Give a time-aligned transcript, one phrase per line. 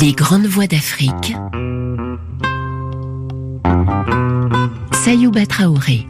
[0.00, 1.36] Les grandes voix d'Afrique.
[4.92, 6.06] Sayouba Traoré.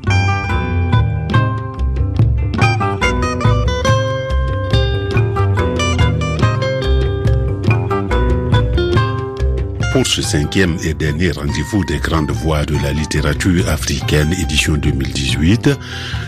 [9.97, 15.71] Pour ce cinquième et dernier rendez-vous des grandes voix de la littérature africaine édition 2018.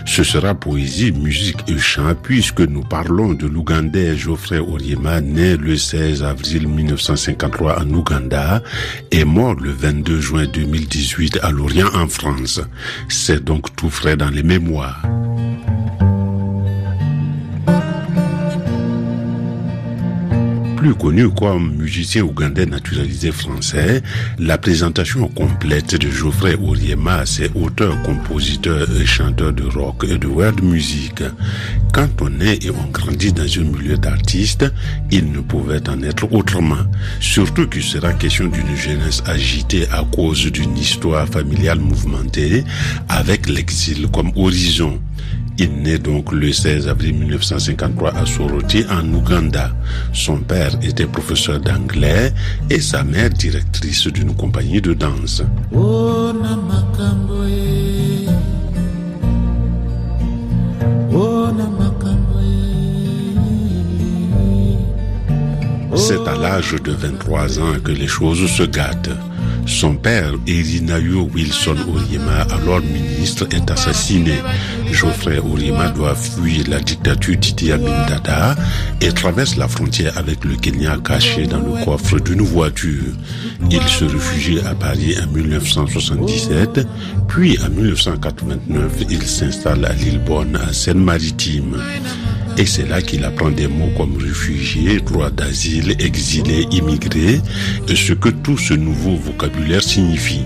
[0.07, 5.77] Ce sera poésie, musique et chant puisque nous parlons de l'Ougandais Geoffrey Oriema, né le
[5.77, 8.63] 16 avril 1953 en Ouganda
[9.11, 12.61] et mort le 22 juin 2018 à Lorient en France.
[13.07, 15.08] C'est donc tout frais dans les mémoires.
[20.79, 24.01] Plus connu comme musicien ougandais naturalisé français,
[24.37, 30.27] la présentation complète de Geoffrey Oriema, c'est auteur, compositeur et chanteur de rock et de
[30.27, 31.21] world music.
[31.91, 34.65] Quand on est et on grandit dans un milieu d'artistes,
[35.11, 36.85] il ne pouvait en être autrement.
[37.19, 42.63] Surtout qu'il sera question d'une jeunesse agitée à cause d'une histoire familiale mouvementée,
[43.09, 44.97] avec l'exil comme horizon.
[45.61, 49.71] Il naît donc le 16 avril 1953 à Soroti, en Ouganda.
[50.13, 52.33] Son père était professeur d'anglais
[52.69, 55.43] et sa mère directrice d'une compagnie de danse.
[65.97, 69.09] C'est à l'âge de 23 ans que les choses se gâtent.
[69.69, 74.39] Son père, Erinayo Wilson Oriema, alors ministre, est assassiné.
[74.91, 78.55] Geoffrey Oriema doit fuir la dictature d'Idi Amin Dada
[79.01, 83.13] et traverse la frontière avec le Kenya caché dans le coffre d'une voiture.
[83.69, 86.87] Il se réfugie à Paris en 1977,
[87.27, 91.77] puis en 1989, il s'installe à Lillebonne, à Seine-Maritime.
[92.57, 97.39] Et c'est là qu'il apprend des mots comme réfugié, droit d'asile, exilé, immigré,
[97.87, 100.45] ce que tout ce nouveau vocabulaire signifie.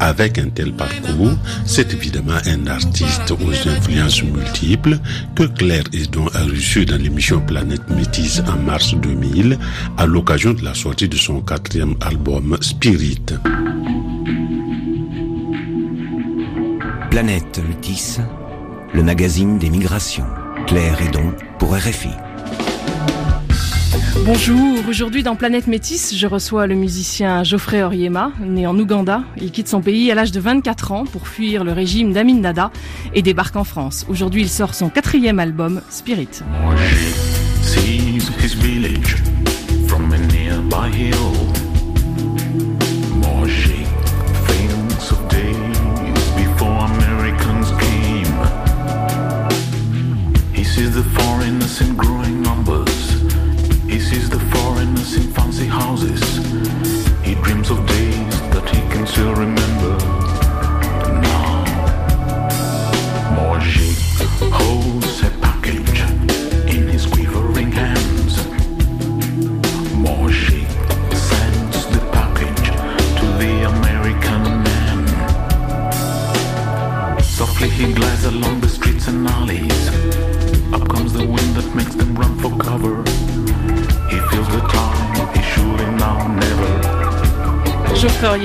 [0.00, 1.32] Avec un tel parcours,
[1.66, 4.98] c'est évidemment un artiste aux influences multiples
[5.34, 9.58] que Claire Edon a reçu dans l'émission Planète Métis en mars 2000
[9.96, 13.24] à l'occasion de la sortie de son quatrième album Spirit.
[17.10, 18.20] Planète Métis,
[18.94, 20.26] le magazine des migrations.
[20.66, 22.27] Claire Edon pour RFI.
[24.24, 29.22] Bonjour, aujourd'hui dans Planète Métis, je reçois le musicien Geoffrey Oriema, né en Ouganda.
[29.36, 32.70] Il quitte son pays à l'âge de 24 ans pour fuir le régime d'Amin Dada
[33.14, 34.04] et débarque en France.
[34.08, 36.42] Aujourd'hui, il sort son quatrième album, Spirit.
[59.18, 59.57] Still remember.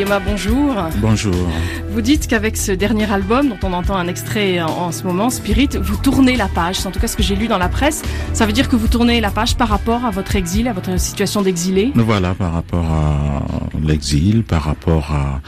[0.04, 0.76] Oriema, bonjour.
[0.98, 1.50] Bonjour.
[1.90, 5.30] Vous dites qu'avec ce dernier album, dont on entend un extrait en, en, ce moment,
[5.30, 6.76] Spirit, vous tournez la page.
[6.76, 8.02] C'est en tout cas ce que j'ai lu dans la presse.
[8.34, 11.00] Ça veut dire que vous tournez la page par rapport à votre exil, à votre
[11.00, 13.44] situation d'exilé Voilà, par rapport à
[13.82, 15.42] l'exil, par rapport à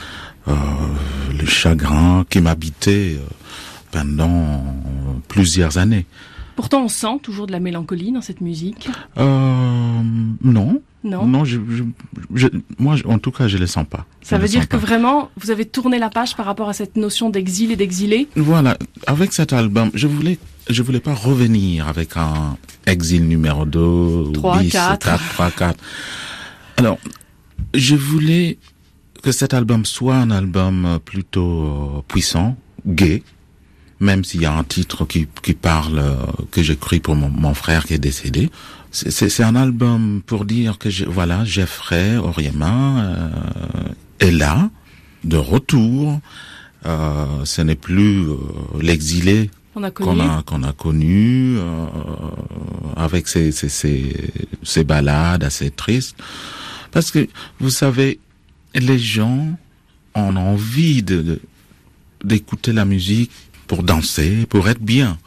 [0.47, 0.53] euh,
[1.37, 3.19] le chagrin qui m'habitait
[3.91, 4.63] pendant
[5.27, 6.05] plusieurs années.
[6.55, 8.87] Pourtant, on sent toujours de la mélancolie dans cette musique.
[9.17, 10.01] Euh,
[10.41, 10.81] non.
[11.05, 11.25] Non.
[11.27, 11.83] Non, je, je,
[12.33, 12.47] je,
[12.79, 14.05] moi, en tout cas, je le sens pas.
[14.23, 14.85] Ça je veut dire que pas.
[14.85, 18.27] vraiment, vous avez tourné la page par rapport à cette notion d'exil et d'exilé?
[18.35, 22.57] Voilà, avec cet album, je voulais, je voulais pas revenir avec un
[22.88, 25.05] exil numéro 2, Trois, bis, quatre.
[25.05, 25.79] 4, 3, 4.
[26.78, 26.97] Alors,
[27.75, 28.57] je voulais
[29.22, 32.57] que cet album soit un album plutôt euh, puissant,
[32.87, 33.22] gay,
[33.99, 36.16] même s'il y a un titre qui, qui parle, euh,
[36.52, 38.49] que j'écris pour mon, mon frère qui est décédé.
[38.95, 43.29] C'est- un album pour dire que, je, voilà, Jeffrey Oriema euh,
[44.19, 44.69] est là,
[45.23, 46.21] de retour.
[46.85, 48.37] Euh, ce n'est plus euh,
[48.81, 50.07] l'exilé On a connu.
[50.07, 51.85] qu'on a qu'on a connu euh,
[52.95, 54.13] avec ces ces
[54.63, 56.15] ces balades assez tristes
[56.91, 57.27] parce que
[57.59, 58.19] vous savez
[58.75, 59.57] les gens
[60.13, 61.39] ont envie de-
[62.23, 63.31] d'écouter la musique
[63.67, 65.17] pour danser pour être bien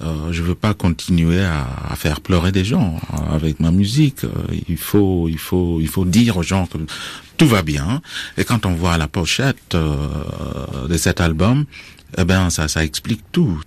[0.00, 3.00] euh, je veux pas continuer à, à, faire pleurer des gens
[3.30, 4.24] avec ma musique.
[4.24, 4.28] Euh,
[4.68, 6.78] il faut, il faut, il faut dire aux gens que
[7.36, 8.00] tout va bien.
[8.36, 11.64] Et quand on voit la pochette euh, de cet album,
[12.16, 13.60] eh ben ça, ça explique tout.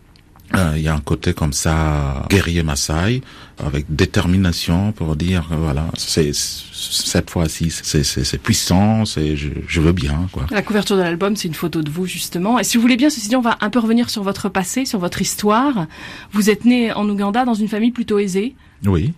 [0.56, 3.22] Euh, il y a un côté comme ça guerrier Maasai
[3.58, 10.28] avec détermination pour dire voilà c'est cette fois-ci c'est puissant c'est je, je, veux bien
[10.34, 10.48] quoi.
[10.52, 13.10] La couverture de l'album c'est une photo de vous justement et si vous voulez bien
[13.10, 15.88] ceci dit on va un peu revenir sur votre passé sur votre histoire.
[16.32, 18.56] Vous êtes né en Ouganda dans une famille plutôt aisée.
[18.86, 19.14] Oui.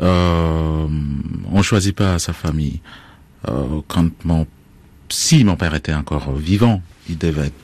[0.00, 0.86] Euh,
[1.50, 2.80] on choisit pas sa famille.
[3.48, 4.46] Euh, quand mon
[5.08, 7.60] si mon père était encore vivant, il devait être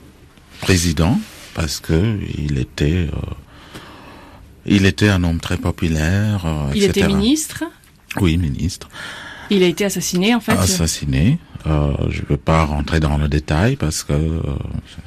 [0.61, 1.19] président
[1.55, 3.35] parce que il était euh,
[4.65, 6.45] il était un homme très populaire.
[6.45, 7.05] Euh, il etc.
[7.05, 7.63] était ministre.
[8.19, 8.89] Oui, ministre.
[9.49, 10.53] Il a été assassiné en fait.
[10.53, 11.37] Assassiné.
[11.67, 14.39] Euh, je ne veux pas rentrer dans le détail parce que euh,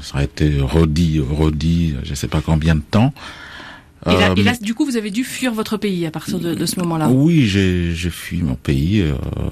[0.01, 3.13] ça a été redit, redit, je ne sais pas combien de temps.
[4.07, 6.55] Et là, et là, du coup, vous avez dû fuir votre pays à partir de,
[6.55, 7.09] de ce moment-là.
[7.09, 9.05] Oui, j'ai fui mon pays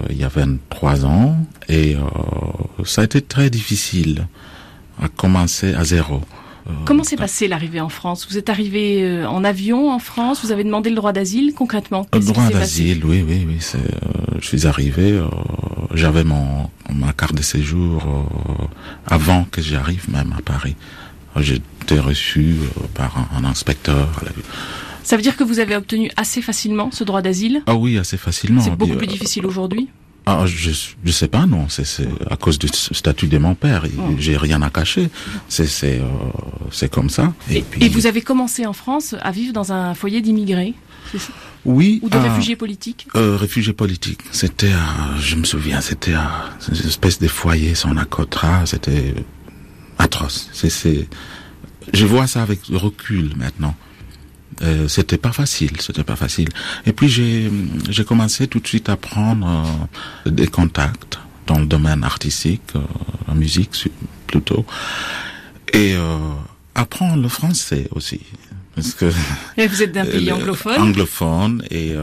[0.09, 1.37] il y a 23 ans
[1.69, 1.97] et
[2.85, 4.29] ça a été très difficile
[5.03, 6.23] à commencer à zéro.
[6.85, 8.27] Comment s'est passée l'arrivée en France?
[8.29, 10.45] Vous êtes arrivé euh, en avion en France?
[10.45, 12.07] Vous avez demandé le droit d'asile concrètement?
[12.13, 13.59] Le droit d'asile, oui, oui, oui.
[13.75, 13.79] Euh,
[14.41, 15.27] je suis arrivé, euh,
[15.95, 18.65] j'avais mon ma carte de séjour euh,
[19.07, 20.77] avant que j'arrive même à Paris.
[21.37, 22.57] J'étais reçu
[22.95, 24.09] par un, un inspecteur.
[25.03, 27.63] Ça veut dire que vous avez obtenu assez facilement ce droit d'asile?
[27.67, 28.63] Ah oui, assez facilement.
[28.63, 29.89] C'est beaucoup plus difficile aujourd'hui?
[30.29, 30.73] Ah, je
[31.05, 31.69] je sais pas non.
[31.69, 33.85] C'est c'est à cause du statut de mon père.
[33.97, 34.03] Oh.
[34.19, 35.09] j'ai rien à cacher.
[35.49, 36.09] C'est c'est euh,
[36.73, 37.33] c'est comme ça.
[37.49, 37.85] Et, et, puis...
[37.85, 40.75] et, vous avez commencé en France à vivre dans un foyer d'immigrés
[41.65, 43.07] oui ou de réfugiés politiques?
[43.15, 44.23] euh, réfugiés politiques.
[44.33, 44.73] C'était
[45.21, 49.15] je me souviens c'était une espèce de foyer sans acotra c'était
[49.99, 50.51] atroce.
[50.53, 51.09] C'est c'est
[51.95, 53.77] je vois ça avec recul maintenant
[54.63, 56.49] euh, c'était pas facile, c'était pas facile.
[56.87, 57.51] Et puis j'ai
[57.91, 59.47] j'ai commencé tout de suite à prendre
[60.27, 62.81] euh, des contacts dans le domaine artistique, euh,
[63.29, 63.89] la musique
[64.27, 64.65] plutôt,
[65.73, 66.19] et euh,
[66.75, 68.21] apprendre le français aussi.
[68.75, 69.07] Parce que
[69.57, 70.81] et vous êtes d'un pays anglophone?
[70.81, 71.95] Anglophone et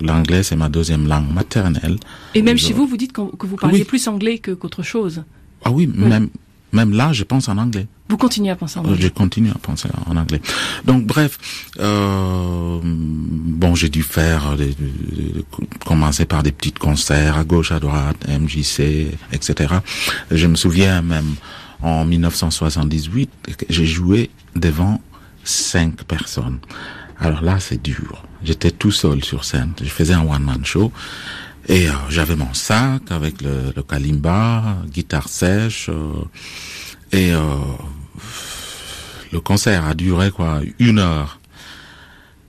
[0.00, 1.98] l'anglais c'est ma deuxième langue maternelle.
[2.34, 3.84] Et même chez vous, vous dites que vous parliez oui.
[3.84, 5.22] plus anglais que qu'autre chose.
[5.64, 6.28] Ah oui, oui, même
[6.74, 7.86] même là, je pense en anglais.
[8.08, 8.98] Vous continuez à penser en anglais.
[9.00, 10.40] Je continue à penser en anglais.
[10.84, 15.44] Donc bref, euh, bon, j'ai dû faire, des, des,
[15.86, 19.74] commencer par des petits concerts à gauche, à droite, MJC, etc.
[20.30, 21.34] Je me souviens même
[21.82, 23.30] en 1978,
[23.68, 25.00] j'ai joué devant
[25.44, 26.58] cinq personnes.
[27.20, 28.24] Alors là, c'est dur.
[28.42, 29.72] J'étais tout seul sur scène.
[29.80, 30.92] Je faisais un one-man show.
[31.66, 35.88] Et euh, j'avais mon sac avec le, le kalimba, guitare sèche.
[35.88, 36.12] Euh,
[37.12, 37.40] et euh,
[39.32, 41.40] le concert a duré quoi une heure.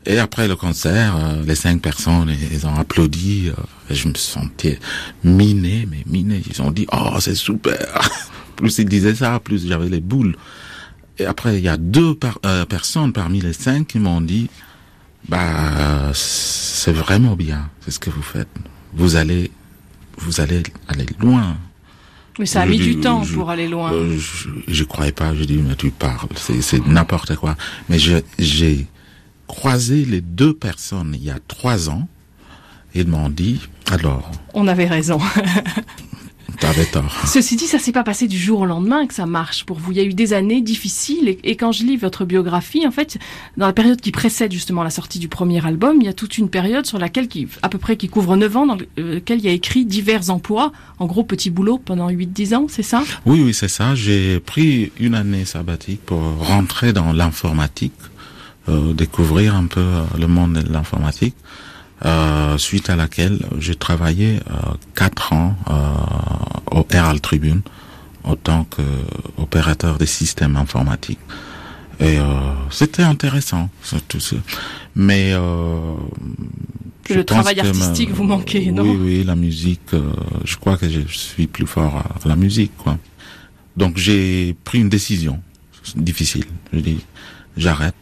[0.05, 3.51] Et après le concert, euh, les cinq personnes, ils ont applaudi.
[3.89, 4.79] et je me sentais
[5.23, 6.43] miné, mais miné.
[6.49, 7.99] Ils ont dit, oh, c'est super.
[8.57, 10.35] plus ils disaient ça, plus j'avais les boules.
[11.17, 14.49] Et après, il y a deux par, personnes parmi les cinq qui m'ont dit,
[15.29, 18.49] bah, c'est vraiment bien, c'est ce que vous faites
[18.95, 19.51] vous allez,
[20.17, 21.57] vous allez aller loin.
[22.39, 23.93] Mais ça a je mis du temps je, pour aller loin.
[23.93, 25.33] Euh, je, je croyais pas.
[25.35, 27.55] Je dis mais tu parles, c'est n'importe quoi.
[27.89, 28.87] Mais j'ai
[29.47, 32.07] croisé les deux personnes il y a trois ans.
[32.93, 34.31] Ils m'ont dit alors.
[34.53, 35.19] On avait raison.
[36.59, 37.23] T'avais tort.
[37.25, 39.91] Ceci dit, ça s'est pas passé du jour au lendemain que ça marche pour vous.
[39.91, 42.91] Il y a eu des années difficiles et, et, quand je lis votre biographie, en
[42.91, 43.17] fait,
[43.57, 46.37] dans la période qui précède justement la sortie du premier album, il y a toute
[46.37, 49.45] une période sur laquelle, qui, à peu près, qui couvre 9 ans, dans lequel il
[49.45, 53.03] y a écrit divers emplois, en gros petit boulot pendant 8-10 ans, c'est ça?
[53.25, 53.95] Oui, oui, c'est ça.
[53.95, 57.93] J'ai pris une année sabbatique pour rentrer dans l'informatique,
[58.69, 59.85] euh, découvrir un peu
[60.17, 61.35] le monde de l'informatique.
[62.03, 65.44] Euh, suite à laquelle j'ai travaillé euh, quatre ans euh,
[66.71, 67.61] au Herald Tribune
[68.23, 71.19] en tant qu'opérateur des systèmes informatiques.
[71.99, 72.17] Et
[72.71, 73.69] c'était intéressant,
[74.07, 74.35] tout ça.
[74.95, 78.15] Mais le travail artistique ma...
[78.15, 79.91] vous manquait, non Oui, oui, la musique.
[80.43, 82.97] je crois que je suis plus fort à la musique, quoi.
[83.77, 85.39] Donc j'ai pris une décision
[85.95, 86.45] difficile.
[86.73, 86.99] Je dis,
[87.57, 87.95] j'arrête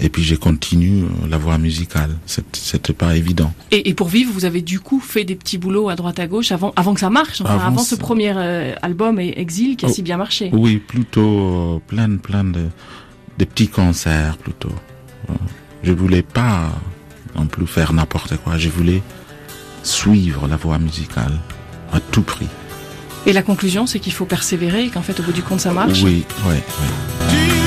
[0.00, 2.10] et puis j'ai continué la voie musicale.
[2.26, 3.52] C'était pas évident.
[3.70, 6.26] Et, et, pour vivre, vous avez du coup fait des petits boulots à droite à
[6.26, 9.86] gauche avant, avant que ça marche, enfin, avant, avant ce premier euh, album Exil qui
[9.86, 10.50] a oh, si bien marché.
[10.52, 12.66] Oui, plutôt euh, plein, plein de,
[13.38, 14.72] de petits concerts plutôt.
[15.28, 15.34] Euh,
[15.82, 16.70] je voulais pas
[17.36, 18.58] non plus faire n'importe quoi.
[18.58, 19.02] Je voulais
[19.82, 21.38] suivre la voie musicale
[21.92, 22.48] à tout prix.
[23.26, 25.72] Et la conclusion, c'est qu'il faut persévérer et qu'en fait, au bout du compte, ça
[25.72, 26.02] marche.
[26.02, 26.56] Oui, oui,
[27.28, 27.61] oui.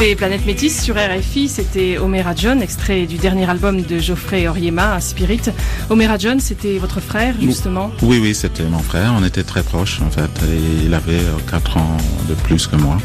[0.00, 4.98] Écoutez Planète Métis sur RFI, c'était Omera John, extrait du dernier album de Geoffrey Oriema,
[4.98, 5.42] Spirit.
[5.90, 9.12] Omera John, c'était votre frère, justement Oui, oui, c'était mon frère.
[9.14, 10.30] On était très proches, en fait.
[10.50, 11.98] Et il avait 4 ans
[12.30, 12.96] de plus que moi.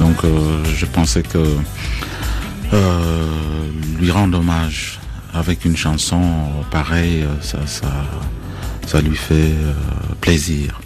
[0.00, 1.38] Donc, euh, je pensais que
[2.72, 3.26] euh,
[4.00, 4.98] lui rendre hommage
[5.32, 6.22] avec une chanson
[6.72, 8.04] pareille, ça, ça,
[8.84, 9.72] ça lui fait euh,
[10.20, 10.80] plaisir.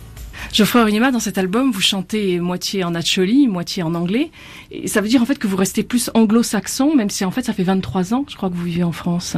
[0.53, 4.31] Geoffrey Oriema, dans cet album, vous chantez moitié en acholi, moitié en anglais.
[4.73, 7.43] Et ça veut dire en fait que vous restez plus anglo-saxon, même si en fait
[7.43, 9.37] ça fait 23 ans, je crois que vous vivez en France.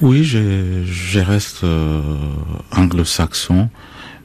[0.00, 2.00] Oui, je, reste euh,
[2.72, 3.68] anglo-saxon,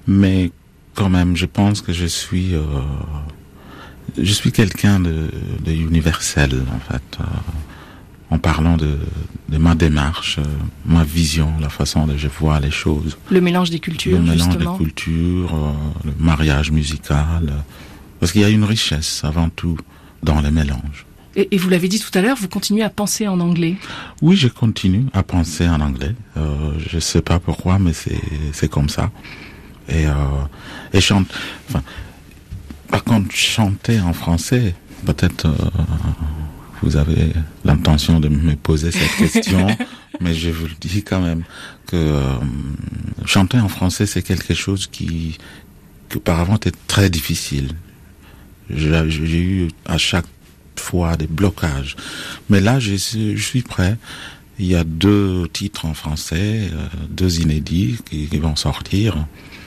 [0.08, 0.52] mais
[0.96, 2.62] quand même, je pense que je suis, euh,
[4.18, 5.30] je suis quelqu'un de,
[5.66, 7.20] de universel en fait.
[7.20, 7.24] Euh,
[8.32, 8.98] en parlant de,
[9.50, 10.44] de ma démarche, euh,
[10.86, 13.18] ma vision, la façon dont je vois les choses.
[13.30, 14.78] Le mélange des cultures, le mélange justement.
[14.78, 15.72] des cultures, euh,
[16.06, 17.44] le mariage musical.
[17.50, 17.60] euh,
[18.20, 19.78] parce qu'il y a une richesse avant tout
[20.24, 21.06] dans les mélanges.
[21.36, 23.76] Et, et vous l'avez dit tout à l'heure, vous continuez à penser en anglais.
[24.22, 26.14] Oui, je continue à penser en anglais.
[26.36, 29.10] Je sais pas pourquoi, mais c'est comme ça.
[29.90, 30.06] Et
[30.94, 31.28] et chante.
[31.70, 31.82] Enfin,
[32.90, 35.48] par contre, chanter en français, peut-être
[36.82, 37.32] vous avez
[37.64, 39.68] l'intention de me poser cette question,
[40.22, 41.44] mais je vous le dis quand même
[41.88, 42.36] que euh,
[43.26, 45.38] chanter en français, c'est quelque chose qui,
[46.10, 47.70] qui auparavant était très difficile.
[48.70, 50.26] J'ai eu à chaque
[50.78, 51.96] fois des blocages.
[52.50, 53.98] Mais là, je, suis- je suis prêt.
[54.60, 59.16] Il y a deux titres en français, euh, deux inédits qui, qui vont sortir,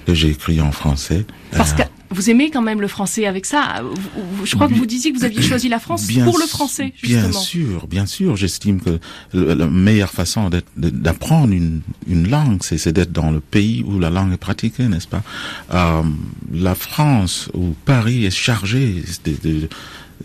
[0.06, 1.24] que j'ai écrits en français.
[1.52, 3.82] Parce Euh, que vous aimez quand même le français avec ça.
[4.44, 6.92] Je crois que vous disiez que vous aviez choisi la France Bien pour le français,
[7.02, 7.40] Bien justement.
[7.40, 8.36] sûr, bien sûr.
[8.36, 9.00] J'estime que
[9.32, 14.32] la meilleure façon d'apprendre une, une langue, c'est d'être dans le pays où la langue
[14.32, 15.22] est pratiquée, n'est-ce pas?
[15.72, 16.02] Euh,
[16.52, 19.68] La France ou Paris est chargée de, de-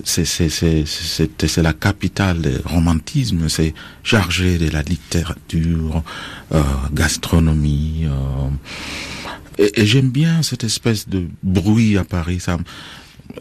[0.04, 6.04] c'est la capitale du romantisme, c'est chargé de la littérature,
[6.54, 6.62] euh,
[6.94, 8.06] gastronomie.
[8.06, 8.50] euh,
[9.60, 12.40] et, j'aime bien cette espèce de bruit à Paris.
[12.40, 12.58] Ça,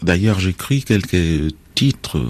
[0.03, 2.27] D'ailleurs, j'écris quelques titres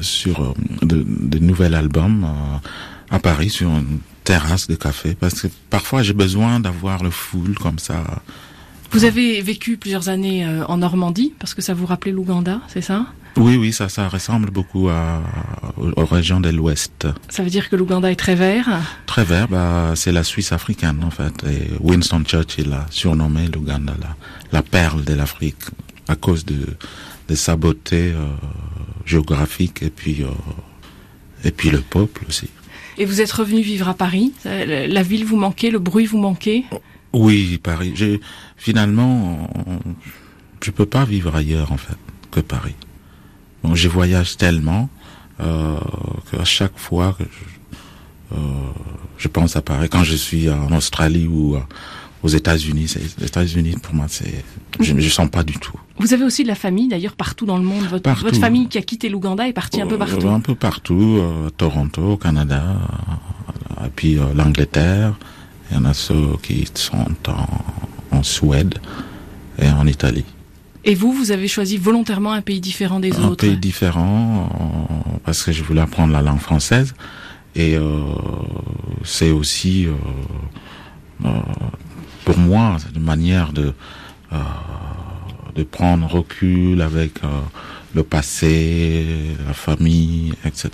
[0.00, 5.40] sur euh, de, de nouvel album euh, à Paris sur une terrasse de café parce
[5.40, 8.02] que parfois j'ai besoin d'avoir le full comme ça.
[8.90, 12.80] Vous avez vécu plusieurs années euh, en Normandie, parce que ça vous rappelait l'Ouganda, c'est
[12.82, 13.06] ça?
[13.36, 15.22] Oui, oui, ça, ça ressemble beaucoup à,
[15.76, 17.06] aux, régions de l'Ouest.
[17.28, 18.80] Ça veut dire que l'Ouganda est très vert?
[19.06, 21.44] Très vert, bah, c'est la Suisse africaine en fait.
[21.44, 24.16] Et Winston Churchill a surnommé l'Ouganda la,
[24.52, 25.62] la perle de l'Afrique
[26.08, 26.76] à cause de,
[27.28, 28.26] de sa beauté euh,
[29.04, 30.28] géographique et puis euh,
[31.44, 32.48] et puis le peuple aussi.
[32.98, 34.32] Et vous êtes revenu vivre à Paris?
[34.46, 36.64] Euh, La ville vous manquait, le bruit vous manquait?
[37.12, 37.94] Oui, Paris.
[38.56, 39.50] Finalement,
[40.62, 41.96] je peux pas vivre ailleurs en fait
[42.30, 42.74] que Paris.
[43.66, 44.88] Donc je voyage tellement
[45.40, 45.76] euh,
[46.30, 48.38] qu'à chaque fois que je, euh,
[49.18, 51.60] je pense à Paris, quand je suis en Australie ou euh,
[52.22, 54.44] aux États-Unis, les États-Unis pour moi c'est,
[54.78, 55.78] je, je sens pas du tout.
[55.98, 57.84] Vous avez aussi de la famille, d'ailleurs, partout dans le monde.
[57.86, 60.28] Votre, famille qui a quitté l'Ouganda est partie un peu Euh, partout.
[60.28, 62.62] Un peu partout, euh, Toronto, au Canada,
[63.84, 65.14] et puis l'Angleterre.
[65.70, 68.78] Il y en a ceux qui sont en, en Suède
[69.58, 70.26] et en Italie.
[70.88, 73.44] Et vous, vous avez choisi volontairement un pays différent des un autres.
[73.44, 76.94] pays différent euh, parce que je voulais apprendre la langue française
[77.56, 78.04] et euh,
[79.02, 79.88] c'est aussi
[81.24, 81.28] euh,
[82.24, 83.74] pour moi une manière de
[85.54, 87.20] de prendre recul avec
[87.94, 89.06] le passé,
[89.46, 90.70] la famille, etc.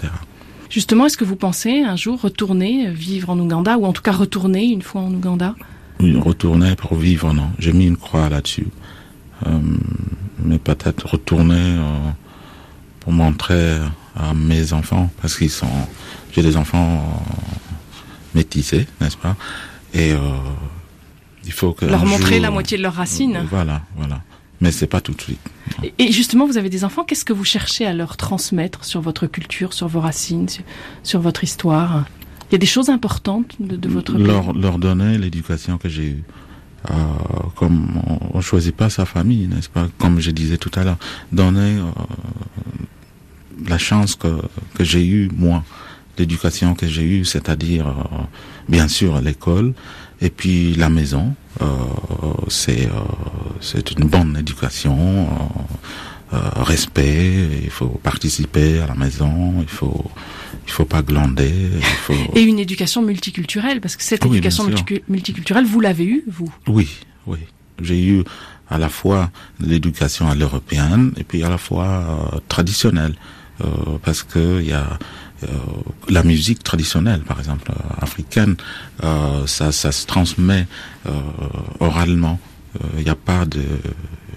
[0.68, 4.10] Justement, est-ce que vous pensez un jour retourner vivre en Ouganda, ou en tout cas
[4.10, 5.54] retourner une fois en Ouganda?
[6.00, 7.50] Retourner pour vivre, non.
[7.60, 8.66] J'ai mis une croix là-dessus.
[9.46, 9.58] Euh,
[10.44, 12.10] mais peut-être retourner euh,
[13.00, 13.78] pour montrer
[14.16, 15.66] à mes enfants, parce qu'ils sont...
[16.32, 17.38] J'ai des enfants euh,
[18.34, 19.36] métissés, n'est-ce pas?
[19.94, 20.14] Et
[21.44, 21.84] il faut que...
[21.84, 23.46] Leur montrer jour- la moitié de leurs racines.
[23.50, 24.22] Voilà, voilà.
[24.60, 25.40] Mais c'est pas tout de suite.
[25.98, 29.26] Et- justement, vous avez des enfants, qu'est-ce que vous cherchez à leur transmettre sur votre
[29.26, 30.46] culture, sur vos racines,
[31.02, 32.04] sur, votre histoire?
[32.48, 36.04] Il y a des choses importantes de, de votre leur, leur donner l'éducation que j'ai
[36.10, 36.22] eue.
[36.90, 36.94] Euh,
[37.54, 39.86] comme on, on choisit pas sa famille, n'est-ce pas?
[39.98, 40.98] Comme je disais tout à l'heure,
[41.30, 41.84] donner euh,
[43.68, 44.40] la chance que,
[44.74, 45.62] que j'ai eue, moi,
[46.18, 47.92] l'éducation que j'ai eue, c'est-à-dire, euh,
[48.68, 49.74] bien sûr, l'école,
[50.20, 51.34] et puis la maison.
[51.60, 51.66] Euh,
[52.48, 52.90] c'est euh,
[53.60, 55.74] c'est une bonne éducation, euh,
[56.56, 60.04] respect, il faut participer à la maison, il faut
[60.66, 62.12] il faut pas glander, il faut...
[62.36, 64.64] Et une éducation multiculturelle, parce que cette Oui, éducation
[65.08, 66.52] multiculturelle, vous l'avez eue, vous?
[66.68, 66.88] Oui,
[67.26, 67.38] oui.
[67.80, 68.22] J'ai eu
[68.70, 71.86] à la fois l'éducation à l'européenne et puis à la fois
[72.34, 73.14] euh, traditionnelle.
[73.60, 74.98] euh, parce que il y a
[75.42, 75.46] euh,
[76.08, 78.54] la musique traditionnelle, par exemple euh, africaine,
[79.04, 80.66] euh, ça, ça se transmet
[81.06, 81.10] euh,
[81.80, 82.38] oralement.
[82.98, 83.62] Il n'y a pas de,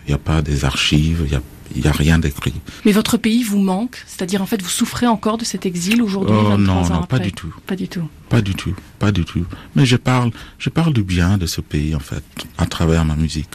[0.08, 1.42] il y a pas des archives, il y a
[1.76, 2.54] il n'y a rien d'écrit.
[2.86, 6.36] Mais votre pays vous manque C'est-à-dire, en fait, vous souffrez encore de cet exil aujourd'hui
[6.38, 7.54] Oh 23 non, ans non, pas du tout.
[7.68, 8.08] Pas du tout.
[8.30, 9.46] Pas du tout, pas du tout.
[9.76, 12.24] Mais je parle, je parle du bien de ce pays en fait,
[12.58, 13.52] à travers ma musique.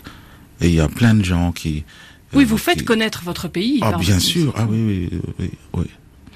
[0.60, 1.84] Et il y a plein de gens qui.
[2.32, 3.80] Oui, euh, vous faites connaître votre pays.
[3.82, 4.54] Ah bien sûr, musique.
[4.56, 5.84] ah oui, oui, oui, oui.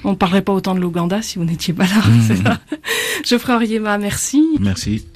[0.06, 2.02] On ne parlerait pas autant de l'Ouganda si vous n'étiez pas là.
[2.26, 2.60] c'est ça.
[3.24, 4.44] Geoffrey Oriema, merci.
[4.60, 5.06] Merci.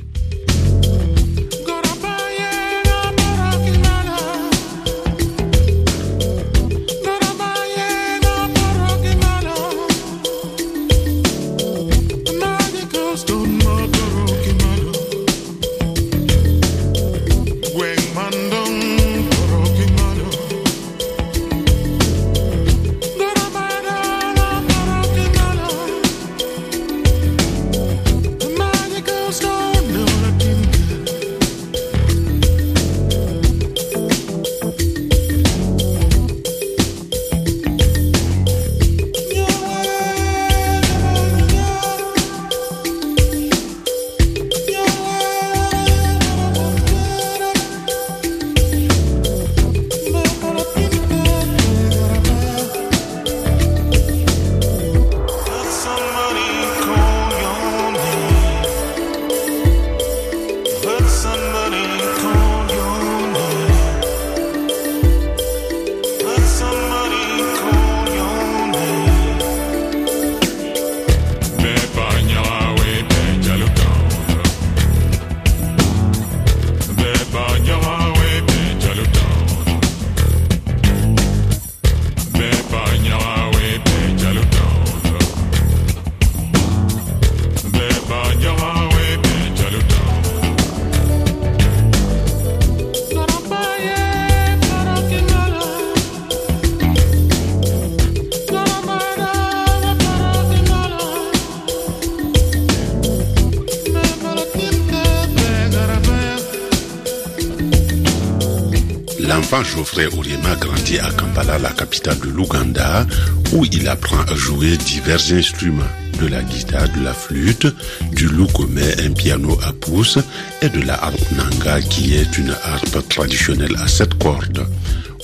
[109.98, 113.04] Geoffrey Oriema grandit à Kampala, la capitale de l'Ouganda,
[113.52, 115.82] où il apprend à jouer divers instruments,
[116.20, 117.66] de la guitare, de la flûte,
[118.12, 120.18] du loukome, un piano à pouce,
[120.62, 124.68] et de la harpe nanga, qui est une harpe traditionnelle à sept cordes.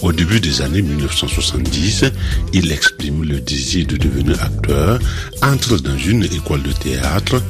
[0.02, 2.06] Au début des années 1970,
[2.52, 4.98] il exprime le désir de devenir acteur,
[5.40, 7.40] entre dans une école de théâtre,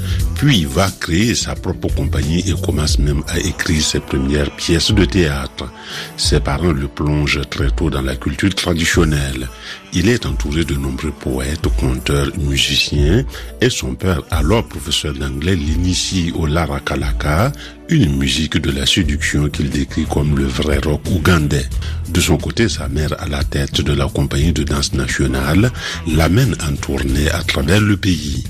[0.45, 5.07] puis va créer sa propre compagnie et commence même à écrire ses premières pièces de
[5.07, 5.73] théâtre.
[6.19, 9.49] Ses parents le plongent très tôt dans la culture traditionnelle.
[9.95, 13.25] Il est entouré de nombreux poètes, conteurs, musiciens,
[13.63, 17.51] et son père, alors professeur d'anglais, l'initie au larakalaka,
[17.89, 21.65] une musique de la séduction qu'il décrit comme le vrai rock ougandais.
[22.11, 25.73] De son côté, sa mère, à la tête de la compagnie de danse nationale,
[26.07, 28.45] l'amène en tournée à travers le pays.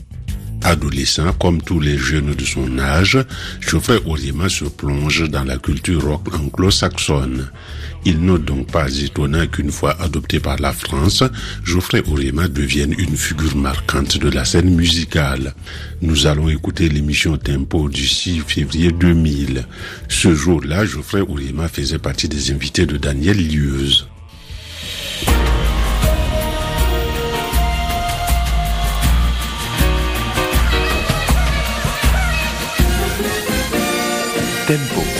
[0.65, 3.19] Adolescent, comme tous les jeunes de son âge,
[3.61, 7.51] Geoffrey Oriema se plonge dans la culture rock anglo-saxonne.
[8.07, 11.23] Il n'est donc pas étonnant qu'une fois adopté par la France,
[11.65, 15.55] Geoffrey Oriema devienne une figure marquante de la scène musicale.
[16.03, 19.67] Nous allons écouter l'émission Tempo du 6 février 2000.
[20.09, 24.07] Ce jour-là, Geoffrey Oriema faisait partie des invités de Daniel Lieuse.
[34.67, 35.14] Tempo.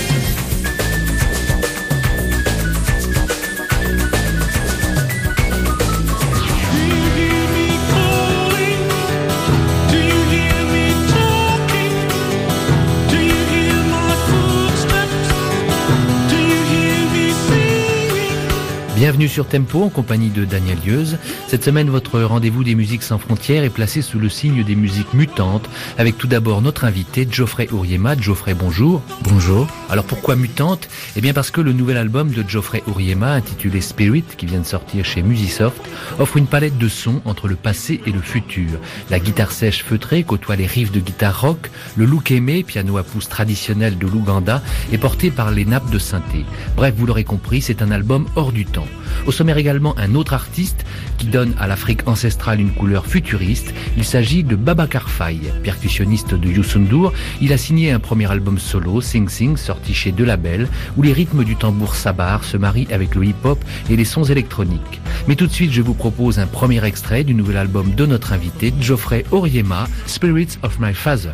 [19.05, 21.19] Bienvenue sur Tempo en compagnie de Daniel Lieuse.
[21.47, 25.13] Cette semaine, votre rendez-vous des musiques sans frontières est placé sous le signe des musiques
[25.13, 28.17] mutantes, avec tout d'abord notre invité Geoffrey Ouriema.
[28.19, 29.03] Geoffrey, bonjour.
[29.25, 29.69] Bonjour.
[29.91, 30.89] Alors pourquoi mutante?
[31.17, 34.65] Eh bien parce que le nouvel album de Geoffrey Ouriema, intitulé Spirit, qui vient de
[34.65, 35.83] sortir chez Musisoft,
[36.19, 38.71] offre une palette de sons entre le passé et le futur.
[39.11, 43.03] La guitare sèche feutrée côtoie les riffs de guitare rock, le look aimé, piano à
[43.03, 44.63] pouce traditionnel de l'Ouganda,
[44.95, 46.47] est porté par les nappes de synthé.
[46.75, 48.87] Bref, vous l'aurez compris, c'est un album hors du temps.
[49.27, 50.85] Au sommaire également un autre artiste
[51.19, 53.73] qui donne à l'Afrique ancestrale une couleur futuriste.
[53.97, 57.13] Il s'agit de Babacar Faye, percussionniste de Youssoundour.
[57.41, 61.13] Il a signé un premier album solo, Sing Sing, sorti chez De Label, où les
[61.13, 65.01] rythmes du tambour sabar se marient avec le hip-hop et les sons électroniques.
[65.29, 68.33] Mais tout de suite, je vous propose un premier extrait du nouvel album de notre
[68.33, 71.33] invité, Geoffrey Oriema, Spirits of My Father.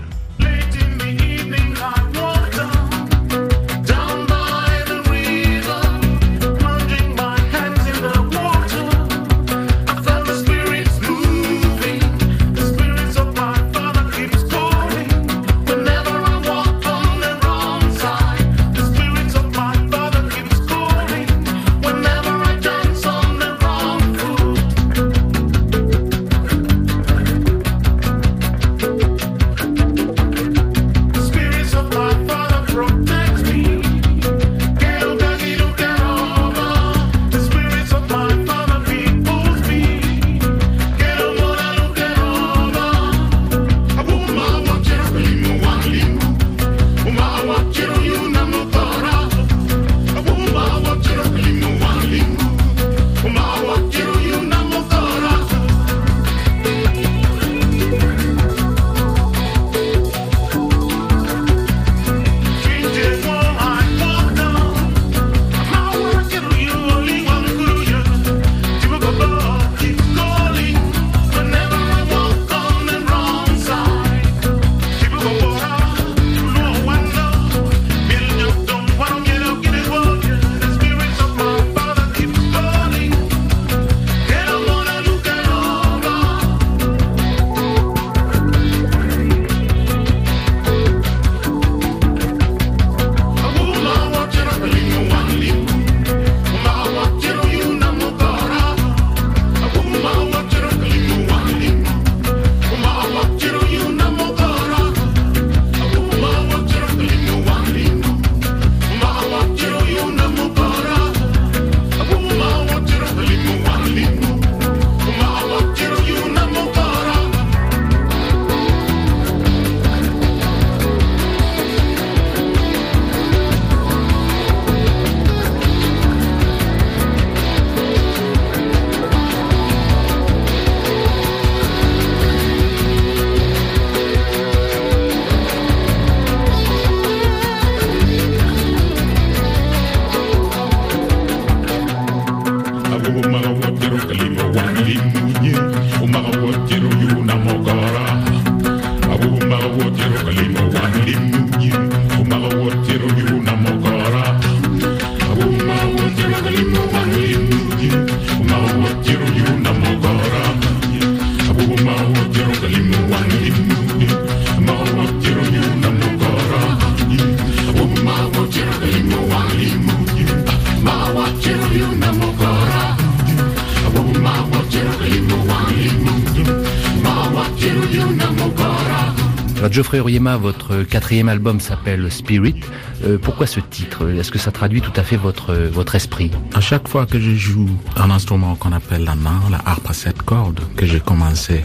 [180.10, 182.56] Oriema, votre quatrième album s'appelle Spirit.
[183.04, 184.10] Euh, pourquoi ce titre?
[184.10, 186.32] Est-ce que ça traduit tout à fait votre votre esprit?
[186.52, 189.92] À chaque fois que je joue un instrument qu'on appelle la main, la harpe à
[189.92, 191.64] sept cordes, que j'ai commencé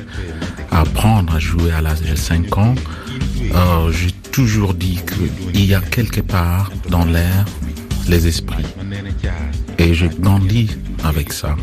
[0.70, 2.76] à apprendre à jouer à l'âge de 5 ans,
[3.56, 5.00] euh, j'ai toujours dit
[5.52, 7.46] qu'il y a quelque part dans l'air
[8.08, 8.68] les esprits.
[9.80, 10.70] Et je grandis
[11.04, 11.56] avec ça.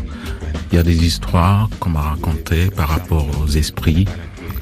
[0.73, 4.05] Il y a des histoires qu'on m'a racontées par rapport aux esprits,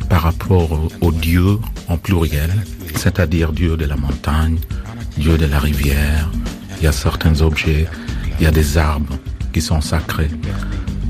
[0.07, 1.57] par rapport au Dieu
[1.97, 2.51] pluriel,
[2.95, 4.57] c'est-à-dire Dieu de la montagne,
[5.17, 6.29] Dieu de la rivière.
[6.79, 7.87] Il y a certains objets,
[8.39, 9.17] il y a des arbres
[9.53, 10.31] qui sont sacrés.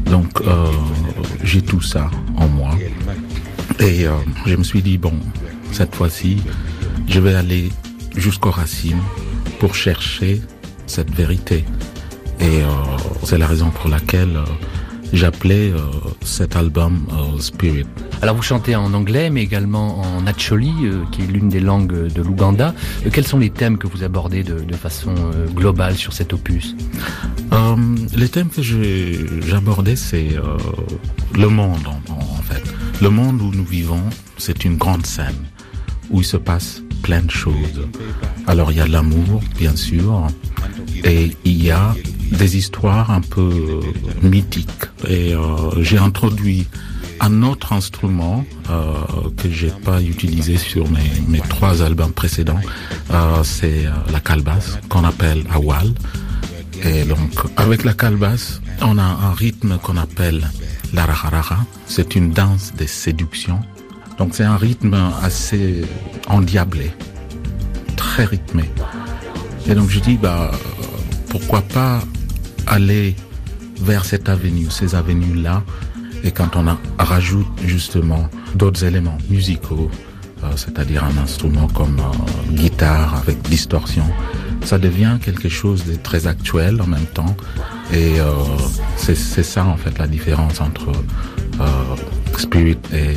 [0.06, 0.67] Donc euh,
[1.44, 2.72] j'ai tout ça en moi.
[3.80, 4.12] Et euh,
[4.46, 5.13] je me suis dit, bon,
[5.72, 6.38] cette fois-ci,
[7.08, 7.72] je vais aller
[8.15, 9.02] jusqu'aux racines
[9.60, 10.41] pour chercher
[10.88, 11.63] cette vérité.
[12.39, 12.67] Et euh,
[13.24, 14.38] c'est la raison pour laquelle
[15.13, 15.71] j'appelais
[16.24, 17.08] cet album
[17.39, 17.86] Spirit.
[18.21, 22.08] Alors vous chantez en anglais, mais également en Acholi, euh, qui est l'une des langues
[22.08, 22.76] de l'Ouganda.
[23.04, 26.32] Euh, quels sont les thèmes que vous abordez de, de façon euh, globale sur cet
[26.32, 26.76] opus?
[28.15, 30.36] Les thèmes que j'abordais, c'est
[31.36, 32.63] le monde, en, en, fait.
[33.02, 34.04] Le monde où nous vivons,
[34.38, 35.36] c'est une grande scène
[36.12, 37.87] où il se passe plein de choses.
[38.47, 40.27] Alors il y a l'amour, bien sûr,
[41.03, 41.95] et il y a
[42.31, 43.81] des histoires un peu
[44.21, 44.85] mythiques.
[45.07, 45.33] Et
[45.79, 46.67] j'ai introduit
[47.21, 48.93] un autre instrument euh,
[49.37, 52.59] que j'ai pas utilisé sur mes, mes trois albums précédents,
[53.11, 55.93] euh, c'est euh, la calebasse qu'on appelle awal.
[56.83, 60.49] Et donc, avec la calebasse, on a un rythme qu'on appelle
[60.93, 61.59] la raharara.
[61.85, 63.59] C'est une danse de séduction.
[64.17, 65.84] Donc, c'est un rythme assez
[66.28, 66.91] endiablé,
[67.95, 68.69] très rythmé.
[69.67, 70.52] Et donc, je dis, bah,
[71.30, 72.02] pourquoi pas
[72.67, 73.15] aller
[73.82, 75.63] vers cette avenue, ces avenues-là.
[76.24, 76.65] Et quand on
[77.00, 79.89] rajoute justement d'autres éléments musicaux,
[80.43, 84.06] euh, c'est-à-dire un instrument comme euh, guitare avec distorsion,
[84.63, 87.36] ça devient quelque chose de très actuel en même temps.
[87.91, 88.32] Et euh,
[88.97, 90.91] c'est ça en fait la différence entre
[92.38, 93.15] Spirit et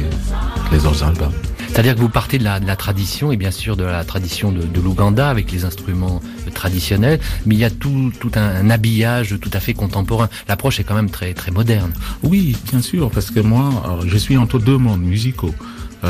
[0.73, 1.33] les autres albums.
[1.69, 4.53] C'est-à-dire que vous partez de la, de la, tradition, et bien sûr de la tradition
[4.53, 6.21] de, de l'Ouganda avec les instruments
[6.55, 10.29] traditionnels, mais il y a tout, tout un, un, habillage tout à fait contemporain.
[10.47, 11.93] L'approche est quand même très, très moderne.
[12.23, 13.71] Oui, bien sûr, parce que moi,
[14.07, 15.55] je suis entre deux mondes musicaux.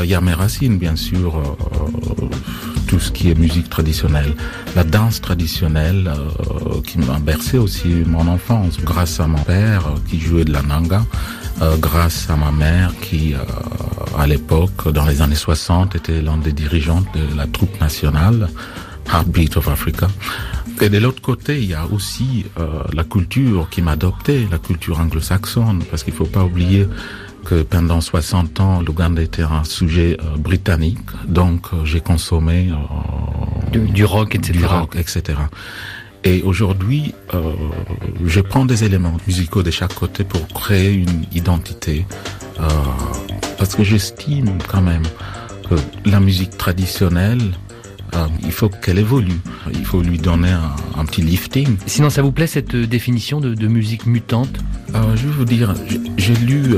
[0.03, 2.25] Il y a mes racines, bien sûr, euh,
[2.85, 4.35] tout ce qui est musique traditionnelle.
[4.75, 10.19] La danse traditionnelle euh, qui m'a bercé aussi mon enfance, grâce à mon père qui
[10.19, 11.05] jouait de la nanga,
[11.61, 13.39] euh, grâce à ma mère qui, euh,
[14.17, 18.49] à l'époque, dans les années 60, était l'un des dirigeantes de la troupe nationale,
[19.11, 20.07] Heartbeat of Africa.
[20.81, 24.57] Et de l'autre côté, il y a aussi euh, la culture qui m'a adopté, la
[24.57, 26.87] culture anglo-saxonne, parce qu'il faut pas oublier
[27.45, 32.71] que pendant 60 ans, l'Ouganda était un sujet euh, britannique, donc euh, j'ai consommé
[33.71, 34.51] du, du, rock, etc.
[34.59, 35.37] Du rock, etc.
[36.27, 37.53] Et aujourd'hui, euh,
[38.25, 42.07] je prends des éléments musicaux de chaque côté pour créer une identité.
[42.59, 42.67] Euh,
[43.59, 45.03] parce que j'estime quand même
[45.69, 45.75] que
[46.09, 47.43] la musique traditionnelle,
[48.15, 49.39] euh, il faut qu'elle évolue.
[49.71, 51.77] Il faut lui donner un, un, petit lifting.
[51.85, 54.57] Sinon, ça vous plaît cette définition de, de musique mutante?
[54.93, 55.75] Je vais vous dire,
[56.17, 56.75] j'ai lu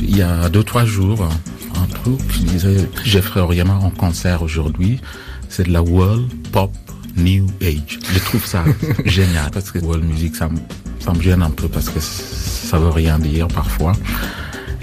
[0.00, 1.26] il y a deux trois jours
[1.74, 5.00] un truc qui disait Jeffrey Oriama en concert aujourd'hui.
[5.48, 6.70] C'est de la world pop
[7.16, 7.98] New Age.
[8.12, 8.64] Je trouve ça
[9.04, 10.48] génial parce que world music, ça,
[11.00, 13.92] ça me gêne un peu parce que ça veut rien dire parfois.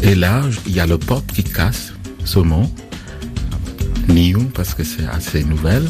[0.01, 1.93] Et là, il y a le pop qui casse
[2.25, 2.69] ce mot.
[4.09, 5.85] New parce que c'est assez nouvelle.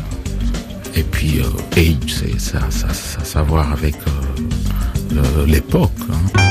[0.96, 3.96] Et puis euh, age, c'est ça, ça, ça, ça, voir avec
[5.14, 5.92] euh, l'époque.
[6.12, 6.44] Hein.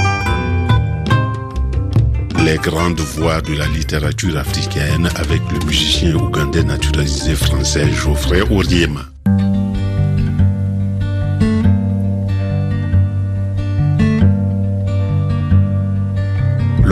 [2.45, 9.03] Les grandes voix de la littérature africaine avec le musicien ougandais naturalisé français Geoffrey Oriema.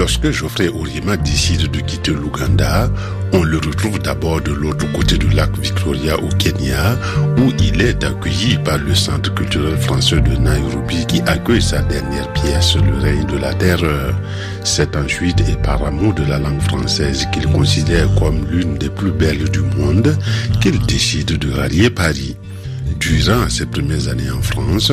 [0.01, 2.91] Lorsque Geoffrey Oriema décide de quitter l'Ouganda,
[3.35, 6.97] on le retrouve d'abord de l'autre côté du lac Victoria au Kenya,
[7.37, 12.33] où il est accueilli par le Centre culturel français de Nairobi qui accueille sa dernière
[12.33, 14.15] pièce, Le règne de la terreur.
[14.65, 19.13] C'est ensuite et par amour de la langue française qu'il considère comme l'une des plus
[19.13, 20.17] belles du monde
[20.63, 22.39] qu'il décide de rallier Paris.
[23.01, 24.93] Durant ses premières années en France,